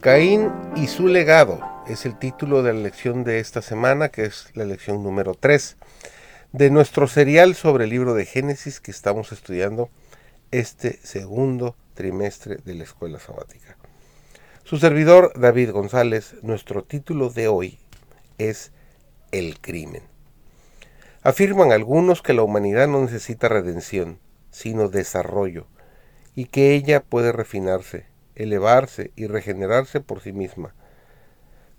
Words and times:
Caín 0.00 0.52
y 0.76 0.86
su 0.86 1.08
legado 1.08 1.60
es 1.88 2.06
el 2.06 2.16
título 2.16 2.62
de 2.62 2.72
la 2.72 2.78
lección 2.78 3.24
de 3.24 3.40
esta 3.40 3.62
semana, 3.62 4.10
que 4.10 4.26
es 4.26 4.46
la 4.54 4.64
lección 4.64 5.02
número 5.02 5.34
3 5.34 5.76
de 6.52 6.70
nuestro 6.70 7.08
serial 7.08 7.56
sobre 7.56 7.84
el 7.84 7.90
libro 7.90 8.14
de 8.14 8.24
Génesis 8.24 8.78
que 8.78 8.92
estamos 8.92 9.32
estudiando 9.32 9.90
este 10.52 11.00
segundo 11.02 11.74
trimestre 11.94 12.58
de 12.64 12.74
la 12.74 12.84
escuela 12.84 13.18
sabática. 13.18 13.76
Su 14.62 14.78
servidor 14.78 15.32
David 15.34 15.72
González, 15.72 16.36
nuestro 16.42 16.84
título 16.84 17.30
de 17.30 17.48
hoy 17.48 17.80
es 18.38 18.70
El 19.32 19.58
crimen. 19.58 20.04
Afirman 21.24 21.72
algunos 21.72 22.22
que 22.22 22.34
la 22.34 22.42
humanidad 22.42 22.86
no 22.86 23.00
necesita 23.00 23.48
redención, 23.48 24.20
sino 24.52 24.88
desarrollo, 24.88 25.66
y 26.36 26.44
que 26.44 26.74
ella 26.74 27.02
puede 27.02 27.32
refinarse, 27.32 28.06
elevarse 28.38 29.12
y 29.16 29.26
regenerarse 29.26 30.00
por 30.00 30.20
sí 30.20 30.32
misma. 30.32 30.74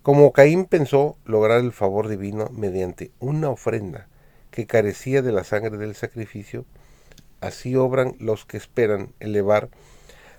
Como 0.02 0.32
Caín 0.32 0.66
pensó 0.66 1.18
lograr 1.26 1.60
el 1.60 1.74
favor 1.74 2.08
divino 2.08 2.50
mediante 2.52 3.12
una 3.20 3.50
ofrenda 3.50 4.08
que 4.52 4.68
carecía 4.68 5.22
de 5.22 5.32
la 5.32 5.44
sangre 5.44 5.78
del 5.78 5.96
sacrificio, 5.96 6.66
así 7.42 7.76
obran 7.76 8.16
los 8.20 8.46
que 8.46 8.58
esperan 8.58 9.14
elevar 9.20 9.70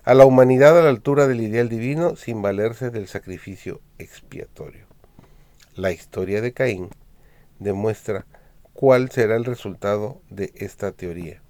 a 0.03 0.13
la 0.13 0.25
humanidad 0.25 0.79
a 0.79 0.83
la 0.83 0.89
altura 0.89 1.27
del 1.27 1.41
ideal 1.41 1.69
divino 1.69 2.15
sin 2.15 2.41
valerse 2.41 2.89
del 2.89 3.07
sacrificio 3.07 3.81
expiatorio. 3.99 4.85
La 5.75 5.91
historia 5.91 6.41
de 6.41 6.53
Caín 6.53 6.89
demuestra 7.59 8.25
cuál 8.73 9.11
será 9.11 9.35
el 9.35 9.45
resultado 9.45 10.21
de 10.29 10.51
esta 10.55 10.91
teoría. 10.91 11.41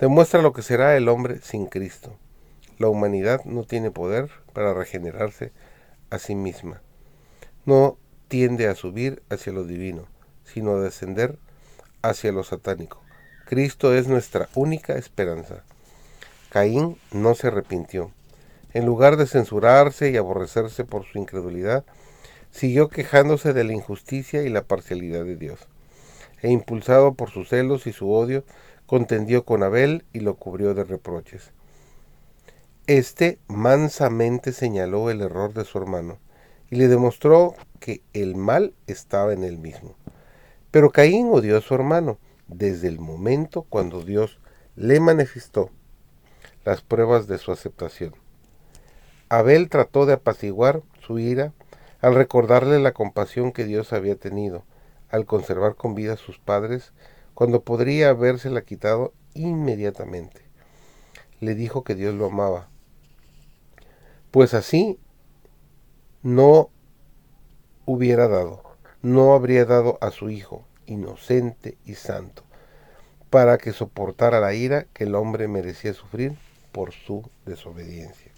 Demuestra 0.00 0.42
lo 0.42 0.52
que 0.52 0.62
será 0.62 0.96
el 0.96 1.08
hombre 1.08 1.40
sin 1.42 1.66
Cristo, 1.66 2.18
la 2.78 2.88
humanidad 2.88 3.44
no 3.44 3.64
tiene 3.64 3.90
poder 3.90 4.30
para 4.52 4.74
regenerarse 4.74 5.52
a 6.10 6.18
sí 6.18 6.34
misma. 6.34 6.80
No 7.64 7.98
tiende 8.28 8.68
a 8.68 8.74
subir 8.74 9.22
hacia 9.30 9.52
lo 9.52 9.64
divino, 9.64 10.06
sino 10.44 10.76
a 10.76 10.80
descender 10.80 11.38
hacia 12.02 12.32
lo 12.32 12.44
satánico. 12.44 13.00
Cristo 13.46 13.94
es 13.94 14.08
nuestra 14.08 14.48
única 14.54 14.94
esperanza. 14.94 15.64
Caín 16.50 16.98
no 17.12 17.34
se 17.34 17.48
arrepintió. 17.48 18.10
En 18.72 18.86
lugar 18.86 19.16
de 19.16 19.26
censurarse 19.26 20.10
y 20.10 20.16
aborrecerse 20.16 20.84
por 20.84 21.04
su 21.04 21.18
incredulidad, 21.18 21.84
siguió 22.50 22.88
quejándose 22.88 23.52
de 23.52 23.64
la 23.64 23.72
injusticia 23.72 24.42
y 24.42 24.48
la 24.48 24.62
parcialidad 24.62 25.24
de 25.24 25.36
Dios. 25.36 25.60
E 26.42 26.50
impulsado 26.50 27.14
por 27.14 27.30
sus 27.30 27.48
celos 27.48 27.86
y 27.86 27.92
su 27.92 28.10
odio, 28.10 28.44
contendió 28.86 29.44
con 29.44 29.62
Abel 29.62 30.04
y 30.12 30.20
lo 30.20 30.36
cubrió 30.36 30.74
de 30.74 30.84
reproches. 30.84 31.50
Este 32.86 33.38
mansamente 33.48 34.52
señaló 34.52 35.08
el 35.08 35.22
error 35.22 35.54
de 35.54 35.64
su 35.64 35.78
hermano 35.78 36.18
y 36.68 36.76
le 36.76 36.88
demostró 36.88 37.54
que 37.80 38.02
el 38.12 38.36
mal 38.36 38.74
estaba 38.86 39.32
en 39.32 39.42
él 39.42 39.56
mismo. 39.56 39.94
Pero 40.70 40.90
Caín 40.90 41.30
odió 41.32 41.56
a 41.56 41.62
su 41.62 41.74
hermano 41.74 42.18
desde 42.46 42.88
el 42.88 43.00
momento 43.00 43.62
cuando 43.62 44.02
Dios 44.02 44.38
le 44.76 45.00
manifestó 45.00 45.70
las 46.66 46.82
pruebas 46.82 47.26
de 47.26 47.38
su 47.38 47.52
aceptación. 47.52 48.14
Abel 49.30 49.70
trató 49.70 50.04
de 50.04 50.12
apaciguar 50.12 50.82
su 51.00 51.18
ira 51.18 51.54
al 52.02 52.14
recordarle 52.14 52.80
la 52.80 52.92
compasión 52.92 53.52
que 53.52 53.64
Dios 53.64 53.94
había 53.94 54.16
tenido 54.16 54.62
al 55.08 55.24
conservar 55.24 55.74
con 55.76 55.94
vida 55.94 56.12
a 56.12 56.18
sus 56.18 56.38
padres 56.38 56.92
cuando 57.32 57.62
podría 57.62 58.10
habérsela 58.10 58.60
quitado 58.60 59.14
inmediatamente. 59.32 60.42
Le 61.40 61.54
dijo 61.54 61.82
que 61.82 61.94
Dios 61.94 62.14
lo 62.14 62.26
amaba 62.26 62.68
pues 64.34 64.52
así 64.52 64.98
no 66.24 66.68
hubiera 67.86 68.26
dado, 68.26 68.64
no 69.00 69.32
habría 69.32 69.64
dado 69.64 69.96
a 70.00 70.10
su 70.10 70.28
Hijo, 70.28 70.66
inocente 70.86 71.78
y 71.84 71.94
santo, 71.94 72.42
para 73.30 73.58
que 73.58 73.70
soportara 73.72 74.40
la 74.40 74.52
ira 74.52 74.88
que 74.92 75.04
el 75.04 75.14
hombre 75.14 75.46
merecía 75.46 75.94
sufrir 75.94 76.36
por 76.72 76.90
su 76.90 77.30
desobediencia. 77.46 78.32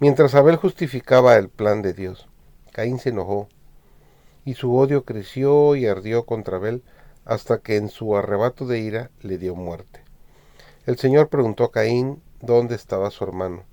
Mientras 0.00 0.34
Abel 0.34 0.56
justificaba 0.56 1.36
el 1.36 1.50
plan 1.50 1.82
de 1.82 1.92
Dios, 1.92 2.26
Caín 2.72 2.98
se 2.98 3.10
enojó, 3.10 3.50
y 4.46 4.54
su 4.54 4.74
odio 4.74 5.04
creció 5.04 5.76
y 5.76 5.84
ardió 5.84 6.24
contra 6.24 6.56
Abel 6.56 6.82
hasta 7.26 7.58
que 7.58 7.76
en 7.76 7.90
su 7.90 8.16
arrebato 8.16 8.66
de 8.66 8.78
ira 8.78 9.10
le 9.20 9.36
dio 9.36 9.54
muerte. 9.54 10.00
El 10.86 10.96
Señor 10.96 11.28
preguntó 11.28 11.64
a 11.64 11.72
Caín 11.72 12.22
dónde 12.40 12.74
estaba 12.74 13.10
su 13.10 13.22
hermano. 13.22 13.64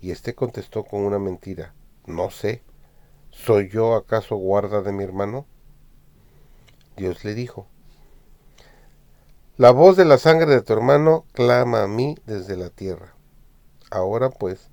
Y 0.00 0.10
éste 0.10 0.34
contestó 0.34 0.84
con 0.84 1.00
una 1.02 1.18
mentira. 1.18 1.74
No 2.06 2.30
sé. 2.30 2.62
¿Soy 3.30 3.68
yo 3.68 3.94
acaso 3.94 4.36
guarda 4.36 4.82
de 4.82 4.92
mi 4.92 5.04
hermano? 5.04 5.46
Dios 6.96 7.24
le 7.24 7.34
dijo. 7.34 7.66
La 9.56 9.70
voz 9.72 9.96
de 9.96 10.04
la 10.04 10.18
sangre 10.18 10.54
de 10.54 10.62
tu 10.62 10.72
hermano 10.72 11.24
clama 11.32 11.82
a 11.82 11.88
mí 11.88 12.16
desde 12.26 12.56
la 12.56 12.70
tierra. 12.70 13.14
Ahora 13.90 14.30
pues, 14.30 14.70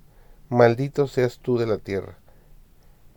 maldito 0.48 1.08
seas 1.08 1.38
tú 1.38 1.58
de 1.58 1.66
la 1.66 1.78
tierra, 1.78 2.18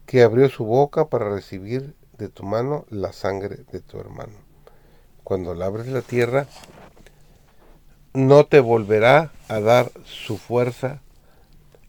que 0.06 0.24
abrió 0.24 0.50
su 0.50 0.66
boca 0.66 1.10
para 1.10 1.30
recibir 1.30 1.96
de 2.18 2.30
tu 2.30 2.44
mano 2.44 2.86
la 2.90 3.14
sangre 3.14 3.66
de 3.72 3.82
tu 3.82 4.00
hermano. 4.00 4.34
Cuando 5.24 5.54
labres 5.54 5.88
la 5.88 6.02
tierra, 6.02 6.48
no 8.14 8.46
te 8.46 8.60
volverá 8.60 9.32
a 9.48 9.60
dar 9.60 9.92
su 10.06 10.38
fuerza 10.38 11.02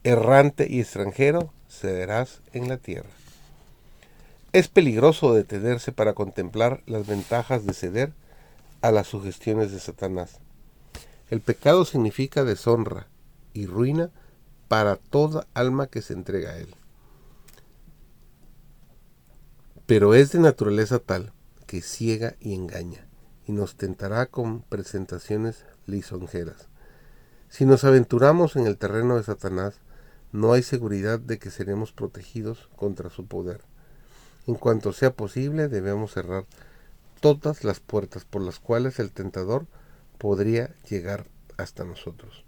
errante 0.04 0.66
y 0.68 0.80
extranjero, 0.80 1.52
cederás 1.68 2.40
en 2.52 2.68
la 2.68 2.78
tierra. 2.78 3.10
Es 4.52 4.68
peligroso 4.68 5.34
detenerse 5.34 5.92
para 5.92 6.14
contemplar 6.14 6.82
las 6.86 7.06
ventajas 7.06 7.64
de 7.66 7.74
ceder 7.74 8.12
a 8.80 8.90
las 8.90 9.06
sugestiones 9.06 9.70
de 9.70 9.78
Satanás. 9.78 10.40
El 11.28 11.40
pecado 11.40 11.84
significa 11.84 12.44
deshonra 12.44 13.06
y 13.52 13.66
ruina 13.66 14.10
para 14.68 14.96
toda 14.96 15.46
alma 15.54 15.86
que 15.86 16.02
se 16.02 16.14
entrega 16.14 16.50
a 16.50 16.56
él. 16.56 16.74
Pero 19.86 20.14
es 20.14 20.32
de 20.32 20.40
naturaleza 20.40 20.98
tal 20.98 21.32
que 21.66 21.82
ciega 21.82 22.34
y 22.40 22.54
engaña, 22.54 23.06
y 23.46 23.52
nos 23.52 23.76
tentará 23.76 24.26
con 24.26 24.62
presentaciones 24.62 25.64
lisonjeras. 25.86 26.68
Si 27.48 27.64
nos 27.64 27.84
aventuramos 27.84 28.56
en 28.56 28.66
el 28.66 28.76
terreno 28.76 29.16
de 29.16 29.22
Satanás, 29.22 29.80
no 30.32 30.52
hay 30.52 30.62
seguridad 30.62 31.18
de 31.18 31.38
que 31.38 31.50
seremos 31.50 31.92
protegidos 31.92 32.68
contra 32.76 33.10
su 33.10 33.26
poder. 33.26 33.62
En 34.46 34.54
cuanto 34.54 34.92
sea 34.92 35.12
posible, 35.12 35.68
debemos 35.68 36.12
cerrar 36.12 36.44
todas 37.20 37.64
las 37.64 37.80
puertas 37.80 38.24
por 38.24 38.42
las 38.42 38.58
cuales 38.58 38.98
el 38.98 39.12
tentador 39.12 39.66
podría 40.18 40.74
llegar 40.88 41.26
hasta 41.56 41.84
nosotros. 41.84 42.44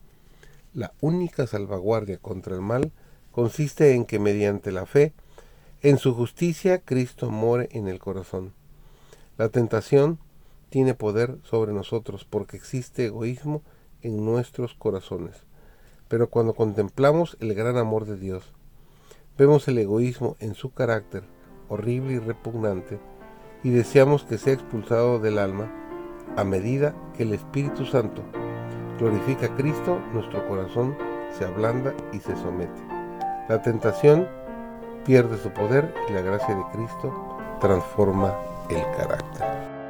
La 0.74 0.92
única 1.00 1.46
salvaguardia 1.46 2.18
contra 2.18 2.54
el 2.54 2.62
mal 2.62 2.92
consiste 3.30 3.94
en 3.94 4.04
que 4.04 4.18
mediante 4.18 4.72
la 4.72 4.86
fe 4.86 5.12
en 5.82 5.98
su 5.98 6.14
justicia 6.14 6.78
Cristo 6.78 7.30
more 7.30 7.68
en 7.72 7.88
el 7.88 7.98
corazón. 7.98 8.52
La 9.36 9.48
tentación 9.48 10.18
tiene 10.70 10.94
poder 10.94 11.38
sobre 11.42 11.72
nosotros 11.72 12.24
porque 12.24 12.56
existe 12.56 13.06
egoísmo 13.06 13.62
en 14.00 14.24
nuestros 14.24 14.74
corazones. 14.74 15.36
Pero 16.12 16.28
cuando 16.28 16.52
contemplamos 16.52 17.38
el 17.40 17.54
gran 17.54 17.78
amor 17.78 18.04
de 18.04 18.18
Dios, 18.18 18.52
vemos 19.38 19.66
el 19.66 19.78
egoísmo 19.78 20.36
en 20.40 20.54
su 20.54 20.74
carácter 20.74 21.22
horrible 21.70 22.12
y 22.12 22.18
repugnante 22.18 23.00
y 23.62 23.70
deseamos 23.70 24.22
que 24.24 24.36
sea 24.36 24.52
expulsado 24.52 25.20
del 25.20 25.38
alma 25.38 25.72
a 26.36 26.44
medida 26.44 26.94
que 27.16 27.22
el 27.22 27.32
Espíritu 27.32 27.86
Santo 27.86 28.22
glorifica 28.98 29.46
a 29.46 29.56
Cristo, 29.56 29.98
nuestro 30.12 30.46
corazón 30.48 30.98
se 31.38 31.46
ablanda 31.46 31.94
y 32.12 32.18
se 32.18 32.36
somete. 32.36 32.82
La 33.48 33.62
tentación 33.62 34.28
pierde 35.06 35.38
su 35.38 35.48
poder 35.48 35.94
y 36.10 36.12
la 36.12 36.20
gracia 36.20 36.54
de 36.54 36.64
Cristo 36.74 37.38
transforma 37.58 38.36
el 38.68 38.82
carácter. 38.98 39.81